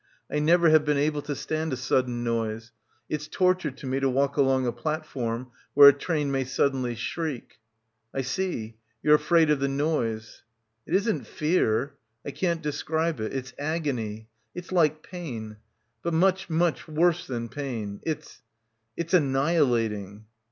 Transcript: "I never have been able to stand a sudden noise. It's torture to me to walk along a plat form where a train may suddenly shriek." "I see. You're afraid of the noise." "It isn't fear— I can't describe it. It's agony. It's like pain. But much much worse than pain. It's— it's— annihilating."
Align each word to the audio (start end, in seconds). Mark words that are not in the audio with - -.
"I 0.31 0.39
never 0.39 0.71
have 0.71 0.83
been 0.83 0.97
able 0.97 1.21
to 1.21 1.35
stand 1.35 1.71
a 1.71 1.77
sudden 1.77 2.23
noise. 2.23 2.71
It's 3.07 3.27
torture 3.27 3.69
to 3.69 3.85
me 3.85 3.99
to 3.99 4.09
walk 4.09 4.35
along 4.35 4.65
a 4.65 4.71
plat 4.71 5.05
form 5.05 5.51
where 5.75 5.89
a 5.89 5.93
train 5.93 6.31
may 6.31 6.43
suddenly 6.43 6.95
shriek." 6.95 7.59
"I 8.11 8.21
see. 8.21 8.77
You're 9.03 9.13
afraid 9.13 9.51
of 9.51 9.59
the 9.59 9.67
noise." 9.67 10.41
"It 10.87 10.95
isn't 10.95 11.27
fear— 11.27 11.97
I 12.25 12.31
can't 12.31 12.63
describe 12.63 13.19
it. 13.19 13.31
It's 13.31 13.53
agony. 13.59 14.27
It's 14.55 14.71
like 14.71 15.03
pain. 15.03 15.57
But 16.01 16.15
much 16.15 16.49
much 16.49 16.87
worse 16.87 17.27
than 17.27 17.47
pain. 17.47 17.99
It's— 18.01 18.41
it's— 18.97 19.13
annihilating." 19.13 20.25